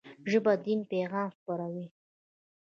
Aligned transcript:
ژبه 0.31 0.51
د 0.57 0.61
دین 0.65 0.79
پيغام 0.91 1.27
خپروي 1.37 1.87